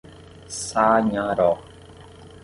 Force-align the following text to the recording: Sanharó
Sanharó 0.63 1.51